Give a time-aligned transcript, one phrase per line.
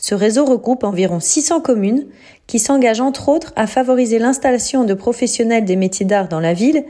[0.00, 2.06] Ce réseau regroupe environ 600 communes
[2.46, 6.84] qui s'engagent entre autres à favoriser l'installation de professionnels des métiers d'art dans la ville,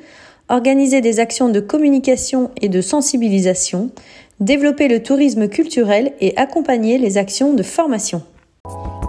[0.50, 3.90] organiser des actions de communication et de sensibilisation,
[4.40, 8.22] développer le tourisme culturel et accompagner les actions de formation.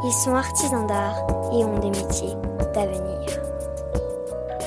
[0.06, 2.36] Ils sont artisans d'art et ont des métiers
[2.74, 3.20] d'avenir.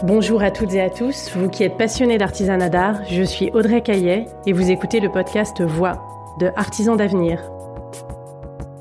[0.02, 3.82] Bonjour à toutes et à tous, vous qui êtes passionnés d'artisanat d'art, je suis Audrey
[3.82, 6.02] Caillet et vous écoutez le podcast Voix
[6.38, 7.51] de Artisans d'avenir.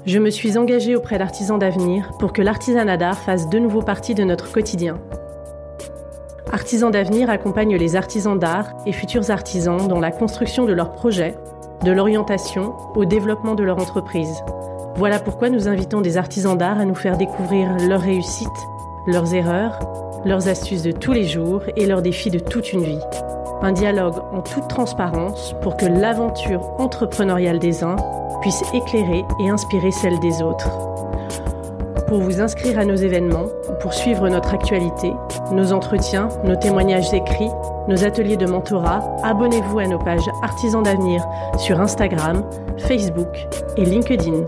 [0.05, 4.15] Je me suis engagée auprès d'Artisans d'avenir pour que l'artisanat d'art fasse de nouveau partie
[4.15, 4.97] de notre quotidien.
[6.51, 11.35] Artisans d'avenir accompagne les artisans d'art et futurs artisans dans la construction de leurs projets,
[11.85, 14.43] de l'orientation au développement de leur entreprise.
[14.95, 18.47] Voilà pourquoi nous invitons des artisans d'art à nous faire découvrir leurs réussites,
[19.05, 19.79] leurs erreurs,
[20.25, 22.99] leurs astuces de tous les jours et leurs défis de toute une vie.
[23.63, 27.95] Un dialogue en toute transparence pour que l'aventure entrepreneuriale des uns
[28.41, 30.67] puisse éclairer et inspirer celle des autres.
[32.07, 33.45] Pour vous inscrire à nos événements,
[33.79, 35.13] pour suivre notre actualité,
[35.51, 37.51] nos entretiens, nos témoignages écrits,
[37.87, 41.23] nos ateliers de mentorat, abonnez-vous à nos pages Artisans d'avenir
[41.57, 42.43] sur Instagram,
[42.79, 44.43] Facebook et LinkedIn.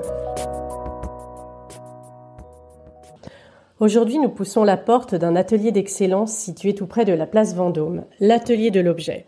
[3.80, 8.04] Aujourd'hui, nous poussons la porte d'un atelier d'excellence situé tout près de la place Vendôme,
[8.20, 9.26] l'atelier de l'objet.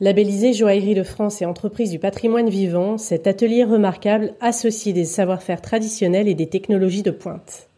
[0.00, 5.60] Labellisé Joaillerie de France et entreprise du patrimoine vivant, cet atelier remarquable associe des savoir-faire
[5.60, 7.68] traditionnels et des technologies de pointe.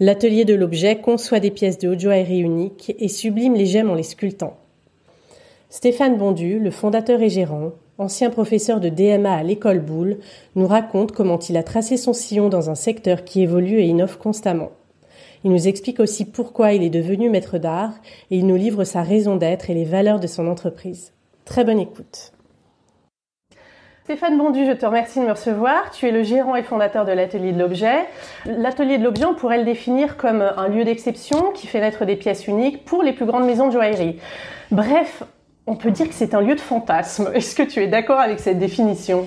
[0.00, 3.94] L'atelier de l'objet conçoit des pièces de haute joaillerie uniques et sublime les gemmes en
[3.94, 4.56] les sculptant.
[5.68, 10.20] Stéphane Bondu, le fondateur et gérant, ancien professeur de DMA à l'école Boulle,
[10.54, 14.16] nous raconte comment il a tracé son sillon dans un secteur qui évolue et innove
[14.16, 14.70] constamment.
[15.44, 17.94] Il nous explique aussi pourquoi il est devenu maître d'art
[18.30, 21.12] et il nous livre sa raison d'être et les valeurs de son entreprise.
[21.44, 22.32] Très bonne écoute.
[24.04, 25.90] Stéphane Bondu, je te remercie de me recevoir.
[25.92, 28.06] Tu es le gérant et fondateur de l'Atelier de l'Objet.
[28.46, 32.16] L'Atelier de l'Objet, on pourrait le définir comme un lieu d'exception qui fait naître des
[32.16, 34.18] pièces uniques pour les plus grandes maisons de joaillerie.
[34.70, 35.22] Bref,
[35.66, 37.30] on peut dire que c'est un lieu de fantasme.
[37.34, 39.26] Est-ce que tu es d'accord avec cette définition?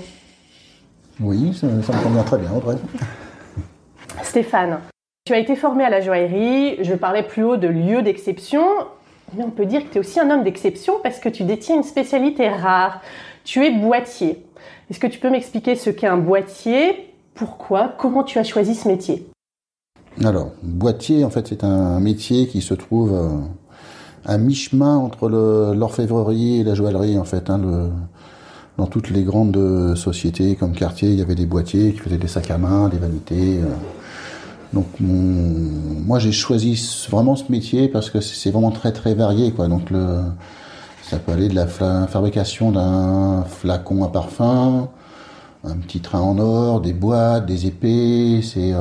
[1.21, 2.75] Oui, ça, ça me convient très bien, Audrey.
[4.23, 4.79] Stéphane,
[5.25, 6.77] tu as été formé à la joaillerie.
[6.83, 8.63] Je parlais plus haut de lieu d'exception.
[9.35, 11.77] Mais on peut dire que tu es aussi un homme d'exception parce que tu détiens
[11.77, 13.01] une spécialité rare.
[13.43, 14.45] Tu es boîtier.
[14.89, 17.11] Est-ce que tu peux m'expliquer ce qu'est un boîtier?
[17.33, 17.95] Pourquoi?
[17.97, 19.25] Comment tu as choisi ce métier?
[20.23, 23.29] Alors, boîtier, en fait, c'est un métier qui se trouve euh,
[24.25, 27.49] à mi-chemin entre l'orfèvrerie et la joaillerie, en fait.
[27.49, 27.89] Hein,
[28.77, 32.27] dans toutes les grandes sociétés comme Cartier, il y avait des boîtiers qui faisaient des
[32.27, 33.57] sacs à main, des vanités.
[33.57, 33.73] Euh,
[34.73, 39.67] donc moi j'ai choisi vraiment ce métier parce que c'est vraiment très très varié quoi.
[39.67, 40.19] Donc le,
[41.01, 44.89] ça peut aller de la fabrication d'un flacon à parfum,
[45.63, 48.41] un petit train en or, des boîtes, des épées.
[48.41, 48.79] C'est euh,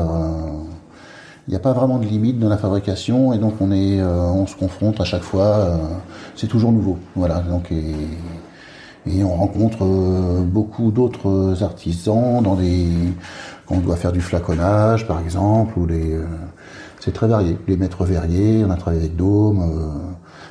[1.46, 4.20] il n'y a pas vraiment de limite dans la fabrication et donc on est euh,
[4.30, 5.44] on se confronte à chaque fois.
[5.44, 5.76] Euh,
[6.34, 6.98] c'est toujours nouveau.
[7.14, 7.72] Voilà donc
[9.06, 9.84] et on rencontre
[10.44, 12.86] beaucoup d'autres artisans dans des
[13.68, 16.26] on doit faire du flaconnage, par exemple, ou les, euh,
[17.00, 17.56] c'est très varié.
[17.66, 19.88] Les maîtres verriers, on a travaillé avec Dôme, euh,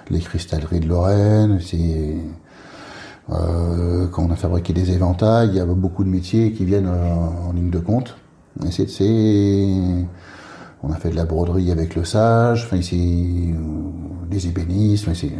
[0.09, 2.15] les cristalleries de Lorraine, c'est,
[3.31, 6.89] euh, quand on a fabriqué des éventails, il y a beaucoup de métiers qui viennent
[6.89, 8.17] en ligne de compte.
[8.69, 9.67] C'est,
[10.83, 13.53] on a fait de la broderie avec le sage, enfin ici,
[14.29, 15.31] des ébénismes, c'est,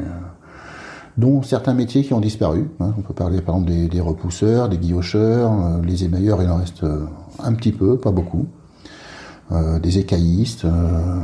[1.17, 2.69] dont certains métiers qui ont disparu.
[2.79, 2.93] Hein.
[2.97, 6.83] On peut parler par exemple des, des repousseurs, des guillocheurs, les émailleurs, il en reste
[7.39, 8.47] un petit peu, pas beaucoup.
[9.51, 11.19] Euh, des écaillistes, euh,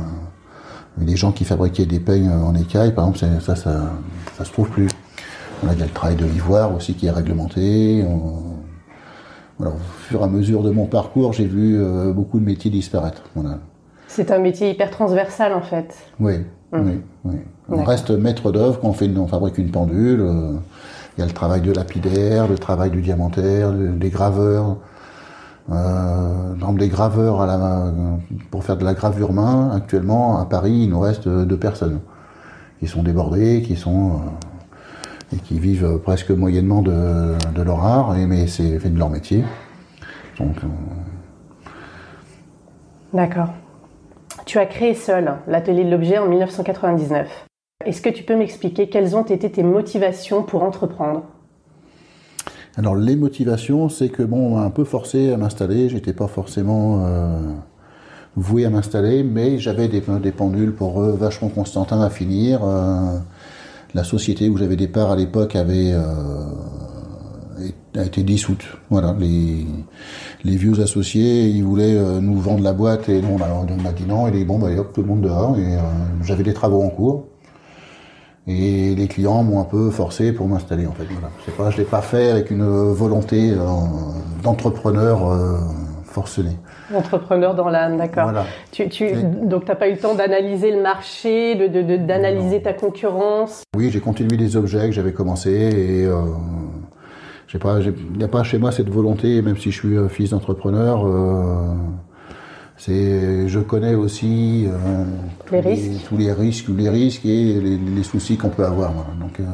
[0.98, 3.90] des gens qui fabriquaient des peignes en écailles, par exemple, ça, ça,
[4.36, 4.88] ça, se trouve plus.
[5.64, 8.04] On a, il y a le travail de l'ivoire aussi qui est réglementé.
[9.58, 9.64] au
[10.02, 13.22] fur et à mesure de mon parcours, j'ai vu euh, beaucoup de métiers disparaître.
[14.06, 15.96] C'est un métier hyper transversal en fait.
[16.20, 16.34] Oui.
[16.72, 17.34] Oui, oui.
[17.68, 20.24] On reste maître d'œuvre quand on, fait on fabrique une pendule.
[21.16, 24.76] Il y a le travail de lapidaire, le travail du diamantaire, des graveurs,
[25.70, 27.92] euh, dans des graveurs à la,
[28.50, 32.00] pour faire de la gravure main, actuellement à Paris, il nous reste deux personnes
[32.80, 38.16] qui sont débordées, qui sont euh, et qui vivent presque moyennement de, de leur art,
[38.16, 39.44] mais c'est fait de leur métier.
[40.38, 41.68] Donc, euh,
[43.12, 43.50] D'accord.
[44.46, 47.46] Tu as créé seul l'atelier de l'objet en 1999.
[47.84, 51.22] Est-ce que tu peux m'expliquer quelles ont été tes motivations pour entreprendre?
[52.76, 55.88] Alors les motivations, c'est que bon, un peu forcé à m'installer.
[55.88, 57.38] J'étais pas forcément euh,
[58.36, 62.60] voué à m'installer, mais j'avais des, des, pendules pour eux vachement Constantin à finir.
[62.62, 63.18] Euh,
[63.94, 66.00] la société où j'avais des parts à l'époque avait euh,
[67.96, 68.64] a été dissoute.
[68.90, 69.66] Voilà, les,
[70.44, 74.04] les vieux associés, ils voulaient euh, nous vendre la boîte et nous on a, dit
[74.06, 74.26] non.
[74.26, 75.56] Et les, bon, bah, hop, tout le monde dehors.
[75.58, 75.80] Et euh,
[76.22, 77.26] j'avais des travaux en cours.
[78.46, 81.04] Et les clients m'ont un peu forcé pour m'installer en fait.
[81.04, 81.28] Voilà.
[81.56, 83.54] Pas, je l'ai pas fait avec une volonté
[84.42, 85.20] d'entrepreneur
[86.04, 86.50] forcené.
[86.92, 88.32] Entrepreneur dans l'âme, d'accord.
[88.72, 89.12] Tu, tu,
[89.44, 93.62] Donc, tu n'as pas eu le temps d'analyser le marché, d'analyser de, ta concurrence?
[93.76, 96.08] Oui, j'ai continué les objets que j'avais commencé et
[97.56, 100.30] euh, pas, il n'y a pas chez moi cette volonté, même si je suis fils
[100.30, 101.06] d'entrepreneur.
[101.06, 101.74] Euh,
[102.80, 105.04] c'est, je connais aussi euh,
[105.52, 106.08] les risques.
[106.08, 108.90] tous les risques, les risques et les, soucis qu'on peut avoir.
[109.20, 109.44] Donc, euh,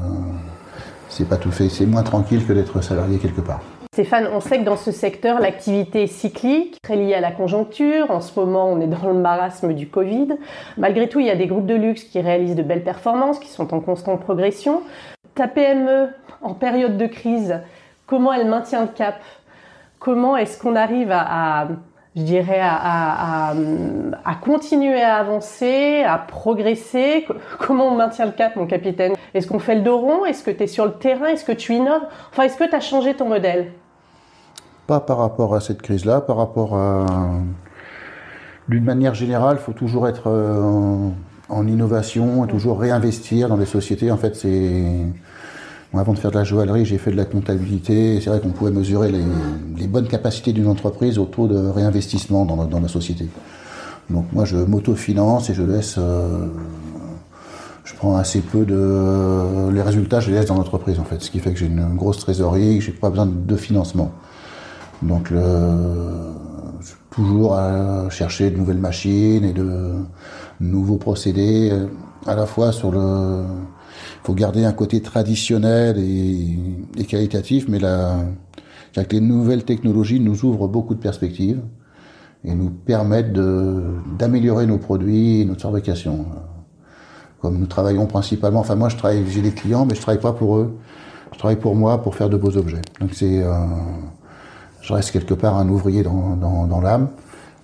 [1.09, 1.69] c'est pas tout fait.
[1.69, 3.63] C'est moins tranquille que d'être salarié quelque part.
[3.93, 8.13] Stéphane, on sait que dans ce secteur, l'activité est cyclique, très liée à la conjoncture.
[8.13, 10.29] En ce moment, on est dans le marasme du Covid.
[10.79, 13.49] Malgré tout, il y a des groupes de luxe qui réalisent de belles performances, qui
[13.49, 14.83] sont en constante progression.
[15.35, 16.11] Ta PME,
[16.43, 17.59] en période de crise,
[18.07, 19.17] comment elle maintient le cap?
[19.99, 21.69] Comment est-ce qu'on arrive à,
[22.15, 27.27] je dirais, à, à, continuer à avancer, à progresser?
[27.59, 29.15] Comment on maintient le cap, mon capitaine?
[29.35, 31.27] Est-ce qu'on fait le dos rond Est-ce que tu es sur le terrain?
[31.27, 32.07] Est-ce que tu innoves?
[32.31, 33.73] Enfin, est-ce que tu as changé ton modèle?
[34.87, 37.07] Pas par rapport à cette crise-là, par rapport à...
[38.69, 41.09] D'une manière générale, il faut toujours être euh,
[41.49, 44.11] en, innovation et toujours réinvestir dans les sociétés.
[44.11, 45.07] En fait, c'est...
[45.99, 48.21] avant de faire de la joaillerie, j'ai fait de la comptabilité.
[48.21, 52.81] C'est vrai qu'on pouvait mesurer les, bonnes capacités d'une entreprise au taux de réinvestissement dans,
[52.81, 53.29] la société.
[54.11, 55.97] Donc moi, je m'autofinance et je laisse...
[55.99, 56.47] Euh,
[57.85, 59.71] je prends assez peu de...
[59.73, 61.23] Les résultats, je les laisse dans l'entreprise, en fait.
[61.23, 64.13] Ce qui fait que j'ai une grosse trésorerie, je n'ai pas besoin de financement.
[65.03, 65.31] Donc
[67.11, 69.93] toujours à chercher de nouvelles machines et de
[70.61, 71.73] nouveaux procédés,
[72.27, 73.43] à la fois sur le...
[74.27, 78.17] Faut garder un côté traditionnel et, qualitatif, mais la,
[78.93, 81.61] que les nouvelles technologies nous ouvrent beaucoup de perspectives
[82.45, 83.33] et nous permettent
[84.19, 86.27] d'améliorer nos produits et notre fabrication.
[87.41, 90.33] Comme nous travaillons principalement, enfin moi je travaille, j'ai des clients, mais je travaille pas
[90.33, 90.77] pour eux.
[91.33, 92.83] Je travaille pour moi pour faire de beaux objets.
[93.01, 93.53] Donc c'est euh,
[94.81, 97.11] je reste quelque part un ouvrier dans, l'âme.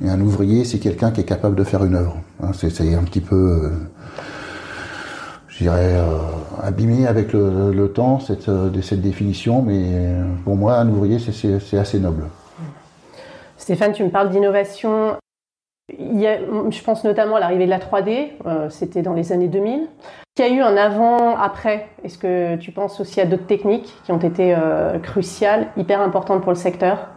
[0.01, 2.19] Et un ouvrier, c'est quelqu'un qui est capable de faire une œuvre.
[2.41, 3.71] Hein, c'est un petit peu, euh,
[5.63, 6.19] dirais, euh,
[6.63, 9.85] abîmé avec le, temps, cette, euh, cette, définition, mais
[10.45, 12.25] pour moi, un ouvrier, c'est assez noble.
[13.57, 15.17] Stéphane, tu me parles d'innovation.
[15.89, 18.33] je pense notamment à l'arrivée de la 3D,
[18.71, 19.89] c'était dans les années 2000.
[20.39, 21.89] Il y a eu un avant-après.
[22.05, 24.57] Est-ce que tu penses aussi à d'autres techniques qui ont été
[25.03, 27.09] cruciales, hyper importantes pour le secteur?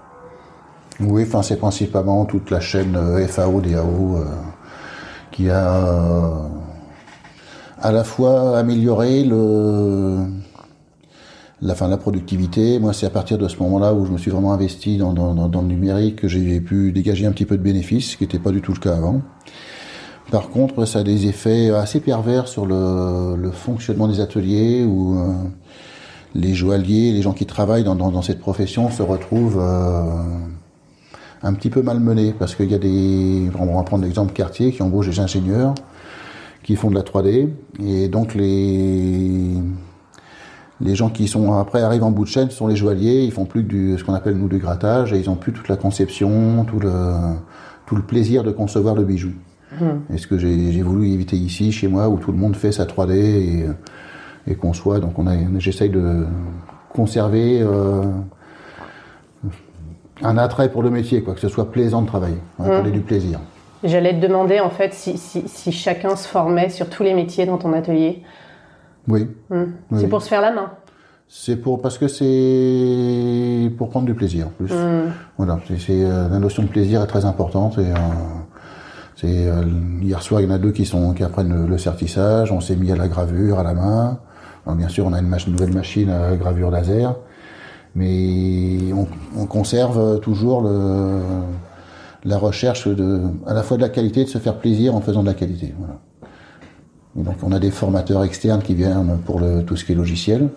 [1.01, 4.25] Oui, enfin c'est principalement toute la chaîne euh, FAO, DAO euh,
[5.31, 6.29] qui a euh,
[7.81, 10.25] à la fois amélioré le,
[11.61, 12.79] la, productivité.
[12.79, 15.67] Moi, c'est à partir de ce moment-là où je me suis vraiment investi dans, le
[15.67, 18.61] numérique que j'ai pu dégager un petit peu de bénéfices, ce qui n'était pas du
[18.61, 19.21] tout le cas avant.
[20.31, 25.17] Par contre, ça a des effets assez pervers sur le, fonctionnement des ateliers où
[26.33, 29.61] les joailliers, les gens qui travaillent dans, cette profession se retrouvent
[31.43, 34.81] un petit peu malmené parce qu'il y a des, on va prendre l'exemple quartier qui
[34.81, 35.75] embauche des ingénieurs
[36.65, 37.47] qui font de la 3D
[37.85, 39.53] et donc les
[40.81, 43.45] les gens qui sont après arrivent en bout de chaîne sont les joailliers, ils font
[43.45, 46.65] plus du ce qu'on appelle nous du grattage et ils ont plus toute la conception,
[46.65, 46.91] tout le
[47.85, 49.31] tout le plaisir de concevoir le bijou.
[49.79, 50.13] Mmh.
[50.13, 52.85] Et ce que j'ai voulu éviter ici chez moi où tout le monde fait sa
[52.85, 53.65] 3D et,
[54.47, 56.25] et conçoit donc on a j'essaye de
[56.89, 58.03] conserver euh,
[60.23, 62.89] un attrait pour le métier, quoi, que ce soit plaisant de travailler, mmh.
[62.89, 63.39] du plaisir.
[63.85, 67.57] J'allais te demander en fait si, si, chacun se formait sur tous les métiers dans
[67.57, 68.23] ton atelier.
[69.07, 69.27] Oui.
[69.49, 69.63] Mmh.
[69.97, 70.71] C'est pour se faire la main.
[71.27, 74.49] C'est pour parce que c'est pour prendre du plaisir.
[74.49, 74.73] Plus.
[74.73, 75.11] Mmh.
[75.37, 77.95] Voilà, c'est euh, la notion de plaisir est très importante et euh,
[79.15, 79.63] c'est euh,
[80.01, 82.51] hier soir il y en a deux qui sont qui apprennent le, certissage.
[82.51, 84.19] On s'est mis à la gravure à la main.
[84.67, 87.15] bien sûr, on a une, une nouvelle machine à gravure laser
[87.95, 91.21] mais on, conserve toujours le,
[92.25, 95.01] la recherche de, à la fois de la qualité et de se faire plaisir en
[95.01, 95.73] faisant de la qualité.
[97.43, 100.49] On a des formateurs externes qui viennent pour tout ce qui est logiciel.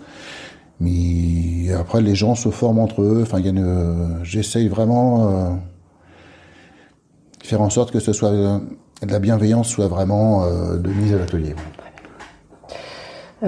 [0.81, 3.21] Mais après, les gens se forment entre eux.
[3.23, 3.39] Enfin,
[4.23, 5.51] j'essaye vraiment euh,
[7.43, 7.99] faire en sorte que
[9.07, 11.55] la bienveillance soit vraiment de mise à l'atelier.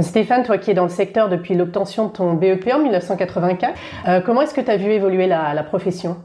[0.03, 4.43] Stéphane, toi qui es dans le secteur depuis l'obtention de ton BEP en 1984, comment
[4.43, 6.17] est-ce que tu as vu évoluer la, profession?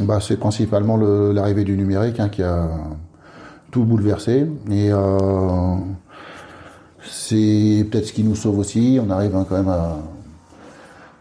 [0.00, 2.68] Bah, C'est principalement l'arrivée du numérique hein, qui a
[3.70, 4.46] tout bouleversé.
[4.70, 4.90] Et
[7.02, 8.98] c'est peut-être ce qui nous sauve aussi.
[9.02, 9.98] On arrive hein, quand même à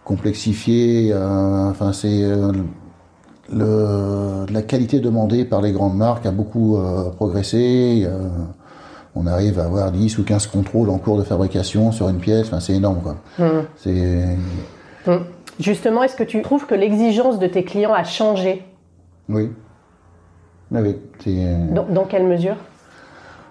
[0.04, 1.12] complexifier.
[1.12, 2.54] Euh, enfin, c'est euh,
[4.50, 8.08] la qualité demandée par les grandes marques a beaucoup euh, progressé.
[9.16, 12.48] on arrive à avoir 10 ou 15 contrôles en cours de fabrication sur une pièce.
[12.48, 13.02] Enfin, c'est énorme.
[13.02, 13.16] Quoi.
[13.40, 13.44] Mmh.
[15.08, 15.12] Mmh.
[15.60, 18.64] Justement, est-ce que tu trouves que l'exigence de tes clients a changé
[19.30, 19.52] Oui.
[20.72, 20.96] Oui.
[21.90, 22.56] dans quelle mesure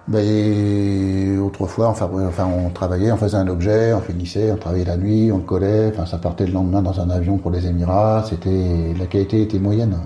[0.07, 2.11] ben, autrefois, enfin,
[2.47, 5.89] on travaillait, on faisait un objet, on finissait, on travaillait la nuit, on le collait,
[5.89, 9.59] enfin, ça partait le lendemain dans un avion pour les Émirats, c'était, la qualité était
[9.59, 9.97] moyenne.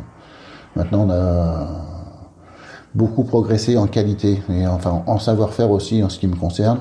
[0.76, 1.66] Maintenant, on a
[2.94, 6.80] beaucoup progressé en qualité et enfin en savoir-faire aussi en ce qui me concerne,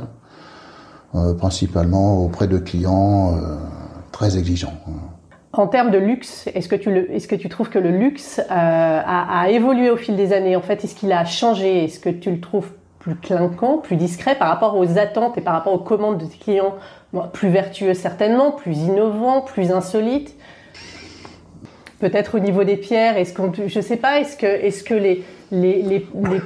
[1.15, 3.55] euh, principalement auprès de clients euh,
[4.17, 4.73] très exigeants.
[5.53, 8.43] En termes de luxe, est-ce que tu, est-ce que tu trouves que le luxe euh,
[8.49, 10.55] a, a, évolué au fil des années?
[10.55, 11.83] En fait, est-ce qu'il a changé?
[11.83, 15.53] Est-ce que tu le trouves plus clinquant, plus discret par rapport aux attentes et par
[15.53, 16.75] rapport aux commandes de tes clients,
[17.31, 20.35] plus vertueux certainement, plus innovant, plus insolite?
[21.99, 25.23] Peut-être au niveau des pierres, est-ce qu'on, je sais pas, est-ce que, est-ce que les,
[25.51, 26.05] les, les,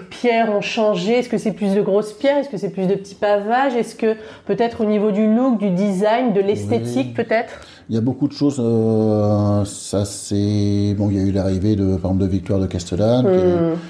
[0.10, 1.20] pierres ont changé?
[1.20, 2.38] Est-ce que c'est plus de grosses pierres?
[2.38, 3.76] Est-ce que c'est plus de petits pavages?
[3.76, 4.16] Est-ce que
[4.46, 7.62] peut-être au niveau du look, du design, de l'esthétique, peut-être?
[7.90, 8.58] Il y a beaucoup de choses.
[8.60, 11.10] Euh, ça c'est bon.
[11.10, 13.28] Il y a eu l'arrivée de, par exemple, de Victoire de Castellane.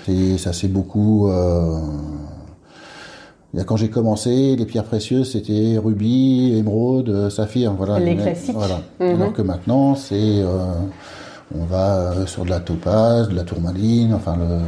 [0.08, 0.38] et hmm.
[0.38, 1.30] ça c'est beaucoup.
[1.30, 1.78] Euh,
[3.66, 7.74] quand j'ai commencé, les pierres précieuses, c'était rubis, émeraude, saphir.
[7.74, 8.00] Voilà.
[8.00, 8.56] Les classiques.
[8.56, 8.80] Voilà.
[9.00, 9.22] Mhm.
[9.22, 10.74] Alors que maintenant, c'est, euh,
[11.54, 14.60] on va euh, sur de la topaze, de la tourmaline, enfin le...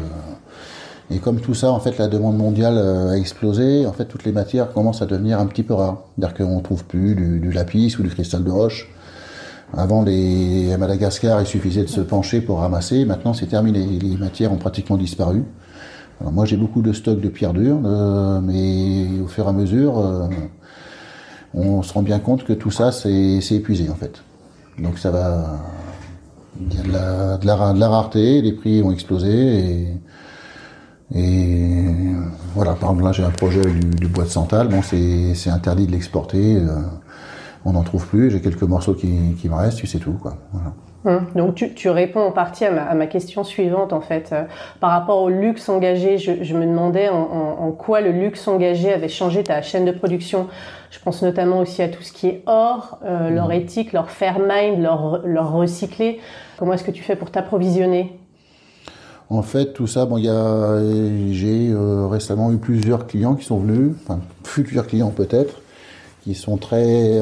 [1.12, 4.31] Et comme tout ça, en fait, la demande mondiale a explosé, en fait, toutes les
[4.31, 6.03] matières commencent à devenir un petit peu rares.
[6.17, 8.89] C'est-à-dire qu'on trouve plus du, lapis ou du cristal de roche.
[9.75, 13.05] Avant, les, à Madagascar, il suffisait de se pencher pour ramasser.
[13.05, 13.86] Maintenant, c'est terminé.
[13.86, 15.43] Les matières ont pratiquement disparu
[16.31, 19.98] moi j'ai beaucoup de stocks de pierres dures, euh, mais au fur et à mesure,
[19.98, 20.27] euh,
[21.53, 24.24] on se rend bien compte que tout ça c'est épuisé en fait.
[24.79, 25.60] Donc ça va.
[26.69, 29.88] Il y a de la, de la, rareté, les prix ont explosé et,
[31.13, 35.88] voilà, par exemple là j'ai un projet avec du, bois de santal, bon c'est interdit
[35.88, 36.79] de l'exporter, euh,
[37.65, 40.36] on n'en trouve plus, j'ai quelques morceaux qui, qui me restent, c'est tout quoi.
[40.51, 40.74] Voilà.
[41.05, 41.25] Hum.
[41.36, 44.29] Donc tu, tu, réponds en partie à ma, question suivante en fait.
[44.32, 44.43] Euh,
[44.79, 48.93] par rapport au luxe engagé, je, je me demandais en, en, quoi le luxe engagé
[48.93, 50.48] avait changé ta chaîne de production.
[50.91, 53.51] Je pense notamment aussi à tout ce qui est or, euh, leur hum.
[53.51, 56.22] éthique, leur fair mind, leur, leur recyclé.
[56.58, 58.17] Comment est-ce que tu fais pour t'approvisionner?
[59.30, 60.80] En fait, tout ça, bon, il y a,
[61.32, 65.62] j'ai euh, récemment eu plusieurs clients qui sont venus, enfin futurs clients peut-être,
[66.24, 67.20] qui sont très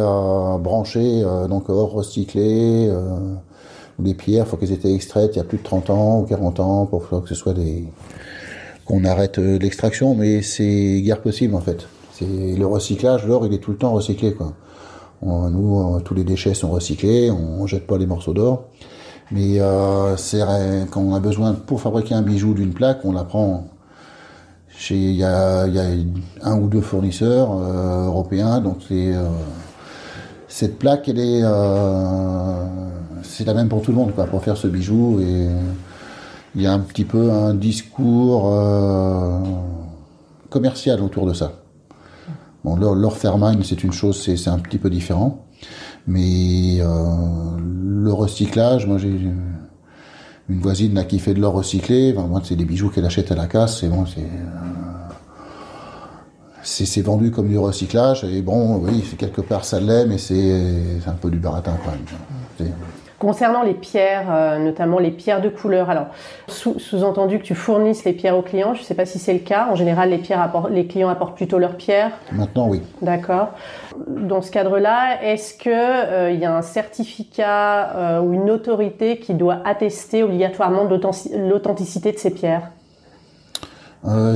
[0.60, 2.92] branchés, donc or recyclé
[4.04, 6.26] les pierres, il faut qu'elles aient extraites il y a plus de 30 ans ou
[6.26, 7.86] 40 ans pour que ce soit des
[8.86, 11.88] qu'on arrête euh, l'extraction, mais c'est guère possible en fait.
[12.14, 14.54] C'est le recyclage, l'or il est tout le temps recyclé quoi.
[15.22, 18.66] nous, tous les déchets sont recyclés, on, jette pas les morceaux d'or.
[19.32, 20.16] Mais euh,
[20.92, 23.68] quand on a besoin pour fabriquer un bijou d'une plaque, on la prend
[24.70, 25.66] chez il y a,
[26.42, 29.14] un ou deux fournisseurs euh, européens, donc c'est
[30.48, 31.44] cette plaque elle est
[33.24, 35.20] c'est la même pour tout le monde, pour faire ce bijou.
[35.22, 35.48] Et
[36.56, 39.40] il y a un petit peu un discours euh,
[40.50, 41.54] commercial autour de ça.
[42.64, 45.46] Bon, l'or c'est une chose, c'est un petit peu différent.
[46.08, 49.10] Mais euh, le recyclage, moi j'ai
[50.50, 52.14] une voisine là qui fait de l'or recyclé.
[52.14, 53.80] moi, c'est des bijoux qu'elle achète à la casse.
[53.80, 55.12] C'est bon, c'est euh,
[56.64, 58.24] c'est vendu comme du recyclage.
[58.24, 61.92] Et bon, oui, c'est quelque part ça l'est, mais c'est un peu du baratin quand
[61.92, 62.72] même.
[63.22, 66.08] Concernant les pierres, euh, notamment les pierres de couleur, alors
[66.48, 69.42] sous-entendu que tu fournisses les pierres aux clients, je ne sais pas si c'est le
[69.42, 69.68] cas.
[69.70, 72.10] En général, les, pierres les clients apportent plutôt leurs pierres.
[72.32, 72.82] Maintenant, oui.
[73.04, 73.50] D'accord.
[74.08, 79.36] Dans ce cadre-là, est-ce qu'il euh, y a un certificat euh, ou une autorité qui
[79.36, 82.72] doit attester obligatoirement l'authenticité de ces pierres?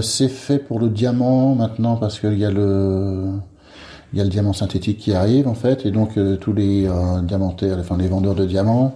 [0.04, 3.32] C'est fait pour le diamant maintenant parce qu'il y a le
[4.16, 6.88] il y a le diamant synthétique qui arrive en fait, et donc euh, tous les
[6.88, 8.96] euh, diamantaires, enfin les vendeurs de diamants,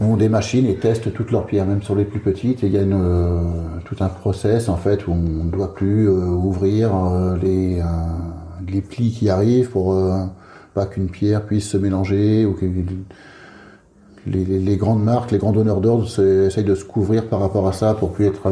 [0.00, 2.64] ont des machines et testent toutes leurs pierres, même sur les plus petites.
[2.64, 3.42] Et il y a une, euh,
[3.84, 6.90] tout un process en fait où on ne doit plus ouvrir
[7.40, 7.80] les,
[8.66, 9.94] les plis qui arrivent pour
[10.74, 12.56] pas qu'une pierre puisse se mélanger ou
[14.26, 16.06] les, grandes marques, les grands donneurs d'ordre
[16.46, 18.50] essayent de se couvrir par rapport à ça pour plus être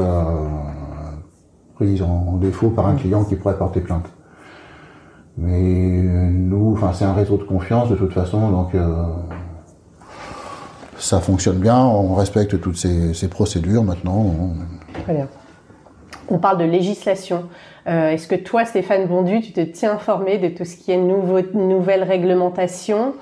[1.74, 4.06] pris en défaut par un client qui pourrait porter plainte.
[5.38, 8.74] Mais nous, enfin, c'est un réseau de confiance de toute façon, donc
[10.98, 14.34] ça fonctionne bien, on respecte toutes ces, procédures maintenant.
[15.04, 15.28] Très bien.
[16.28, 17.44] On parle de législation.
[17.86, 20.98] Euh, est-ce que toi, Stéphane Bondu, tu te tiens informé de tout ce qui est
[20.98, 23.14] nouveau, nouvelle réglementation?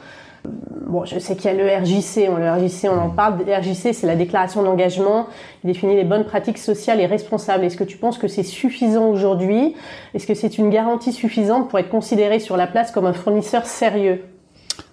[0.86, 3.38] Bon, je sais qu'il y a le RJC, on, le RJC, on en parle.
[3.44, 5.26] Le RJC, c'est la déclaration d'engagement.
[5.64, 7.64] Il définit les bonnes pratiques sociales et responsables.
[7.64, 9.74] Est-ce que tu penses que c'est suffisant aujourd'hui?
[10.14, 13.66] Est-ce que c'est une garantie suffisante pour être considéré sur la place comme un fournisseur
[13.66, 14.22] sérieux?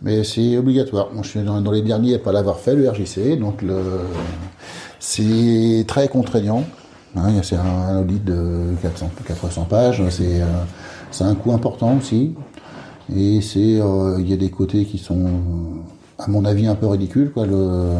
[0.01, 1.09] Mais c'est obligatoire.
[1.21, 3.63] je suis dans, les derniers à pas l'avoir fait, le RJC, donc
[4.99, 6.63] c'est très contraignant.
[7.15, 10.45] Hein, c'est un, audit de 400, 400 pages, c'est, euh,
[11.11, 12.33] c'est un coût important aussi.
[13.15, 15.25] Et c'est, euh, il y a des côtés qui sont,
[16.17, 17.31] à mon avis, un peu ridicules.
[17.31, 17.45] Quoi.
[17.45, 17.91] Le,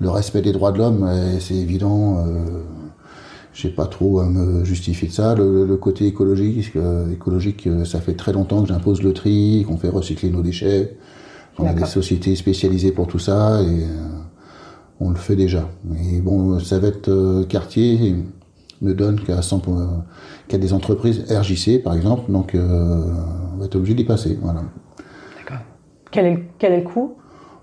[0.00, 1.08] le respect des droits de l'homme,
[1.40, 2.18] c'est évident.
[2.18, 2.62] Euh,
[3.58, 5.34] j'ai pas trop à me justifier de ça.
[5.34, 9.76] Le, côté écologique, euh, écologique, euh, ça fait très longtemps que j'impose le tri, qu'on
[9.76, 10.96] fait recycler nos déchets.
[11.58, 13.86] On a des sociétés spécialisées pour tout ça et euh,
[15.00, 15.68] on le fait déjà.
[16.12, 18.14] Et bon, ça va être quartier
[18.80, 19.40] ne donne qu'à
[20.48, 24.38] qu'à des entreprises RJC par exemple, donc on va être obligé d'y passer.
[24.40, 24.62] Voilà.
[25.38, 25.64] D'accord.
[26.10, 27.16] Quel est, quel est le coût?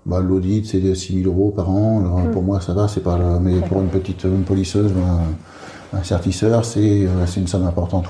[0.04, 2.00] Bah, L'audit, c'est 6 000 euros par an.
[2.00, 2.30] Hmm.
[2.30, 3.18] Pour moi, ça va, c'est pas.
[3.40, 5.20] Mais pour une petite une polisseuse, ben,
[5.92, 8.06] un certisseur, euh, c'est une somme importante.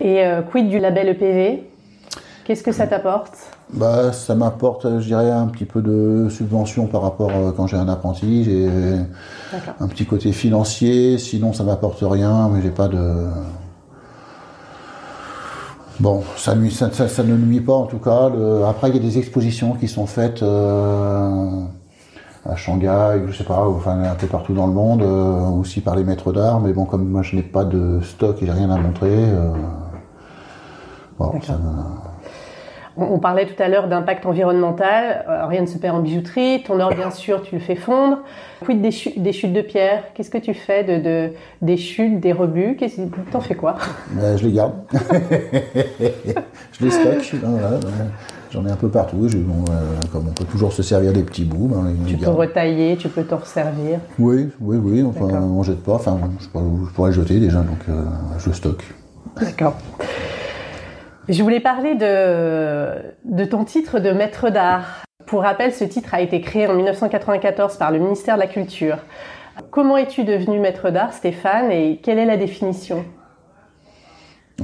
[0.00, 1.64] Et euh, quid du label EPV
[2.44, 3.36] Qu'est-ce que ça t'apporte?
[3.72, 7.76] Bah, Ça m'apporte, je dirais, un petit peu de subvention par rapport euh, quand j'ai
[7.76, 8.44] un apprenti.
[8.44, 8.68] J'ai
[9.80, 13.28] un petit côté financier, sinon ça m'apporte rien, mais j'ai pas de.
[15.98, 16.54] Bon, ça,
[16.90, 18.30] ça, ne nuit pas en tout cas.
[18.66, 20.42] Après, il y a des expositions qui sont faites
[22.46, 25.94] à Shanghai, je sais pas, enfin un peu partout dans le monde, euh, aussi par
[25.96, 26.60] les maîtres d'art.
[26.60, 29.52] Mais bon, comme moi je n'ai pas de stock et j'ai rien à montrer, euh,
[31.18, 31.58] bon, ça
[33.00, 35.24] on, parlait tout à l'heure d'impact environnemental.
[35.28, 36.62] Euh, rien ne se perd en bijouterie.
[36.62, 38.18] Ton or, bien sûr, tu le fais fondre.
[38.60, 40.04] Quid des, chutes, des chutes de pierre?
[40.14, 41.32] Qu'est-ce que tu fais de, de
[41.62, 42.76] des chutes, des rebuts?
[43.30, 43.76] T'en fais quoi?
[44.12, 44.74] Ben, Je les garde.
[46.72, 47.34] je les stocke.
[47.42, 47.78] Voilà,
[48.50, 49.26] J'en ai un peu partout.
[49.26, 49.70] Euh,
[50.12, 51.68] comme on peut toujours se servir des petits bouts.
[51.68, 54.00] Ben, tu peux retailler, tu peux t'en resservir.
[54.18, 55.02] Oui, oui, oui.
[55.02, 55.94] Enfin, on jette pas.
[55.94, 56.48] Enfin, je,
[56.94, 58.04] pourrais jeter déjà, donc euh,
[58.38, 58.84] je stocke.
[59.40, 59.76] D'accord.
[61.28, 62.88] Je voulais parler de,
[63.24, 65.04] de ton titre de maître d'art.
[65.26, 68.98] Pour rappel, ce titre a été créé en 1994 par le ministère de la Culture.
[69.70, 73.04] Comment es-tu devenu maître d'art, Stéphane, et quelle est la définition?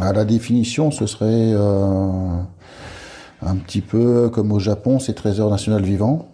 [0.00, 2.40] Ah, La définition, ce serait euh,
[3.42, 6.26] un petit peu comme au Japon, c'est trésor national vivant.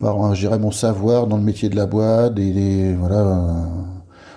[0.00, 3.38] Par, je dirais, mon savoir dans le métier de la boîte, et, voilà,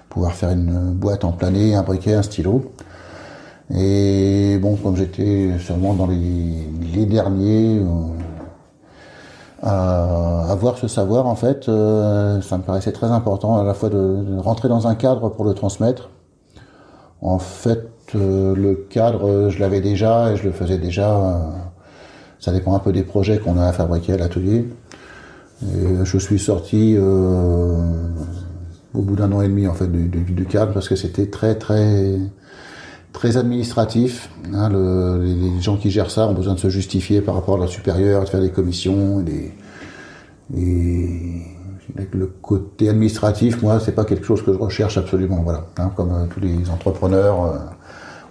[0.10, 2.72] pouvoir faire une boîte en plané, un briquet, un stylo.
[3.76, 7.86] Et bon, comme j'étais sûrement dans les, derniers euh,
[9.62, 13.90] à avoir ce savoir, en fait, euh, ça me paraissait très important à la fois
[13.90, 16.10] de, rentrer dans un cadre pour le transmettre.
[17.22, 21.40] En fait, euh, le cadre, je l'avais déjà et je le faisais déjà.
[22.40, 24.68] ça dépend un peu des projets qu'on a à fabriquer à l'atelier.
[26.04, 30.90] je suis sorti au bout d'un an et demi en fait du, du cadre parce
[30.90, 32.18] que c'était très très
[33.14, 34.30] très administratif.
[34.54, 37.70] Hein, les, gens qui gèrent ça ont besoin de se justifier par rapport à leur
[37.70, 39.24] supérieur, de faire des commissions.
[39.28, 39.52] Et,
[42.14, 45.42] le côté administratif, moi, c'est pas quelque chose que je recherche absolument.
[45.44, 47.58] Voilà, hein, comme euh, tous les entrepreneurs, euh,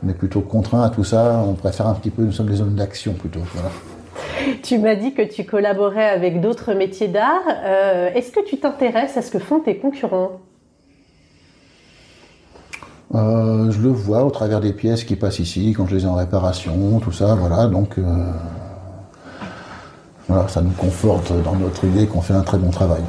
[0.04, 1.42] on est plutôt contraint à tout ça.
[1.46, 3.40] On préfère un petit peu, nous sommes des zones d'action plutôt.
[4.62, 7.42] Tu m'as dit que tu collaborais avec d'autres métiers d'art.
[7.64, 10.40] Euh, est-ce que tu t'intéresses à ce que font tes concurrents?
[13.14, 16.07] Euh, je le vois au travers des pièces qui passent ici, quand je les ai
[16.07, 17.66] en réparation, tout ça, voilà.
[17.66, 18.03] Donc, euh,
[20.29, 23.03] voilà, ça nous conforte dans notre idée qu'on fait un très bon travail.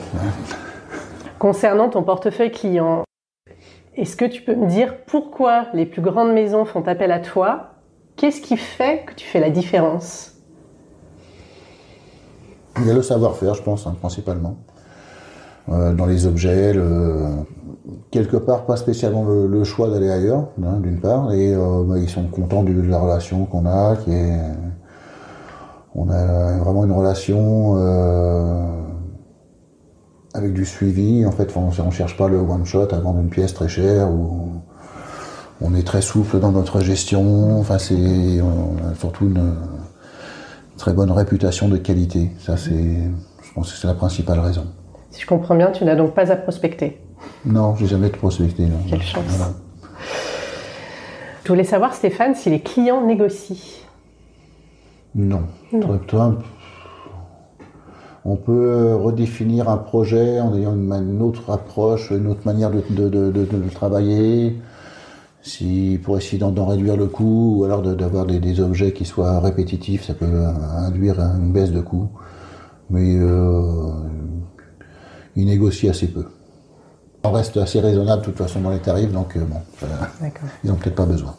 [1.38, 3.04] Concernant ton portefeuille client,
[3.96, 7.72] est-ce que tu peux me dire pourquoi les plus grandes maisons font appel à toi?
[8.16, 10.36] Qu'est-ce qui fait que tu fais la différence?
[12.78, 14.56] Il y a le savoir-faire, je pense, hein, principalement.
[15.72, 16.74] Euh, dans les objets,
[18.12, 22.10] quelque part pas spécialement le, choix d'aller ailleurs, hein, d'une part, et euh, bah, ils
[22.10, 24.40] sont contents de, la relation qu'on a, qui est,
[25.96, 28.66] on a vraiment une relation euh,
[30.34, 31.26] avec du suivi.
[31.26, 34.10] En fait, on, ne cherche pas le one shot à vendre une pièce très chère
[35.62, 37.60] on est très souple dans notre gestion.
[37.60, 38.40] Enfin, c'est
[38.98, 39.56] surtout une
[40.78, 42.32] très bonne réputation de qualité.
[42.40, 42.72] Ça, c'est,
[43.44, 44.66] je pense c'est la principale raison.
[45.12, 47.00] Si je comprends bien, tu n'as donc pas à prospecter.
[47.46, 48.66] Non, j'ai jamais prospecté.
[48.66, 48.78] Non.
[48.88, 49.24] Quelle chance.
[51.44, 53.56] Je voulais savoir, Stéphane, si les clients négocient.
[55.16, 55.44] Non.
[55.74, 56.00] non.
[58.24, 63.10] on peut redéfinir un projet en ayant une, autre approche, une autre manière de, de,
[63.10, 64.56] de, de travailler
[65.42, 69.40] si, pour essayer d'en réduire le coût ou alors d'avoir des, des, objets qui soient
[69.40, 70.46] répétitifs, ça peut
[70.78, 72.10] induire une baisse de coût.
[72.90, 73.92] Mais euh,
[75.40, 76.26] ils négocient assez peu.
[77.24, 79.58] On reste assez raisonnable de toute façon dans les tarifs, donc euh, bon,
[80.64, 81.36] ils n'ont peut-être pas besoin.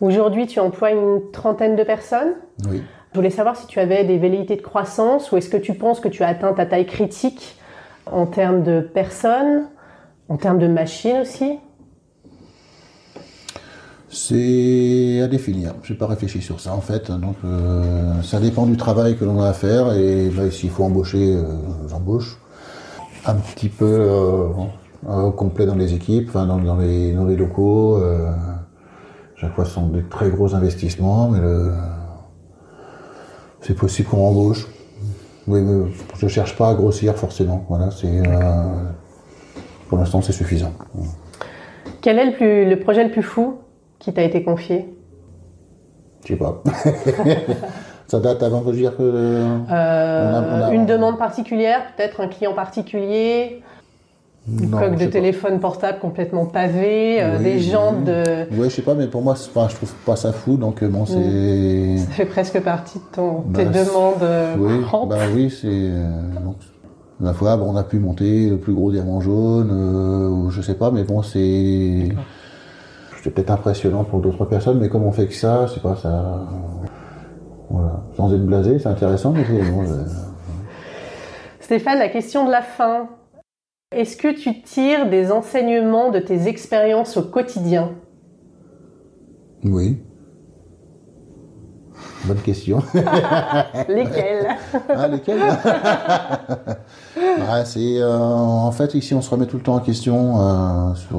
[0.00, 2.34] Aujourd'hui, tu emploies une trentaine de personnes?
[2.68, 2.82] Oui.
[3.12, 6.00] Je voulais savoir si tu avais des velléités de croissance ou est-ce que tu penses
[6.00, 7.56] que tu as atteint ta taille critique
[8.04, 9.68] en termes de personnes,
[10.28, 11.58] en termes de machines aussi?
[14.08, 15.74] C'est à définir.
[15.82, 17.10] Je n'ai pas réfléchi sur ça en fait.
[17.10, 20.84] Donc euh, ça dépend du travail que l'on a à faire et bah, s'il faut
[20.84, 21.42] embaucher, euh,
[21.88, 22.38] j'embauche.
[23.26, 23.84] Un petit peu
[25.08, 28.00] euh, complet dans les équipes, enfin, dans, dans, les, dans, les, locaux.
[29.36, 31.40] chaque fois, ce sont des très gros investissements, mais
[33.60, 34.66] c'est possible qu'on embauche.
[35.48, 35.60] Oui,
[36.18, 37.64] je cherche pas à grossir forcément.
[37.68, 38.22] Voilà, c'est
[39.88, 40.72] pour l'instant c'est suffisant.
[42.00, 43.58] Quel est le, plus, le projet le plus fou
[43.98, 44.86] qui t'a été confié?
[46.24, 46.62] Je sais pas.
[48.08, 49.02] Ça date avant je dire que.
[50.96, 53.62] Euh, demande particulière, peut-être un client particulier
[54.48, 58.46] une coque de téléphone portable complètement pavée, euh, des jantes de.
[58.52, 61.04] Oui, je sais pas, mais pour moi, je trouve pas ça fou, donc euh, bon,
[61.04, 61.16] c'est.
[61.16, 61.98] Mm.
[61.98, 64.24] Ça fait presque partie de ton, tes bah, demandes.
[64.58, 65.90] Oui, bah oui, c'est.
[67.20, 70.74] la fois, bon, on a pu monter le plus gros diamant jaune, ou je sais
[70.74, 72.08] pas, mais bon, c'est
[73.24, 76.46] c'est peut-être impressionnant pour d'autres personnes, mais comme on fait que ça, c'est pas ça.
[77.68, 78.04] Voilà.
[78.16, 79.82] Sans être blasé, c'est intéressant, mais bon,
[81.66, 83.08] Stéphane, la question de la fin.
[83.90, 87.90] Est-ce que tu tires des enseignements de tes expériences au quotidien?
[89.64, 90.00] Oui.
[92.24, 92.84] Bonne question.
[93.88, 94.46] lesquels
[94.90, 95.40] Ah, lesquels
[97.16, 100.94] bah, C'est euh, en fait ici on se remet tout le temps en question euh,
[100.94, 101.18] sur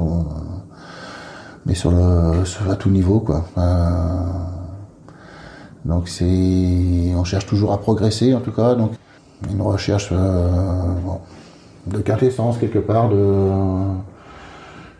[1.66, 3.44] mais sur le sur, à tout niveau quoi.
[5.84, 8.92] donc c'est on cherche toujours à progresser en tout cas donc
[9.52, 10.48] une recherche euh,
[11.88, 13.36] de quintessence quelque part de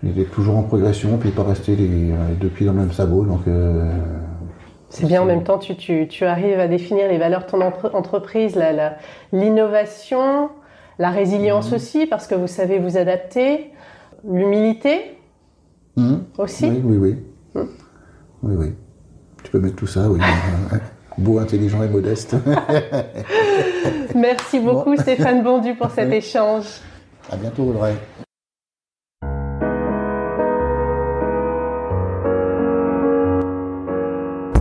[0.04, 3.26] il est toujours en progression puis pas rester les, deux pieds dans le même sabot
[3.26, 3.92] donc euh,
[4.90, 7.62] c'est bien en même temps, tu, tu, tu, arrives à définir les valeurs de ton
[7.62, 8.58] entreprise,
[9.34, 10.50] l'innovation,
[10.98, 11.76] la, la, résilience mmh.
[11.76, 13.74] aussi, parce que vous savez vous adapter,
[14.24, 15.18] l'humilité,
[15.98, 16.16] Mmh.
[16.38, 17.16] Aussi Oui, oui, oui.
[17.56, 17.68] Mmh.
[18.44, 18.74] Oui, oui.
[19.44, 20.20] Tu peux mettre tout ça, oui.
[21.18, 22.36] Beau, intelligent et modeste.
[24.16, 26.66] Merci beaucoup Stéphane Bondu pour cet échange.
[27.32, 27.96] À bientôt Audrey.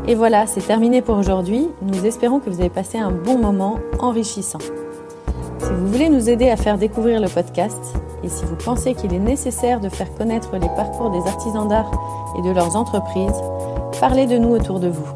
[0.09, 1.67] Et voilà, c'est terminé pour aujourd'hui.
[1.83, 4.61] Nous espérons que vous avez passé un bon moment enrichissant.
[5.59, 9.13] Si vous voulez nous aider à faire découvrir le podcast, et si vous pensez qu'il
[9.13, 11.91] est nécessaire de faire connaître les parcours des artisans d'art
[12.39, 13.43] et de leurs entreprises,
[14.01, 15.16] parlez de nous autour de vous.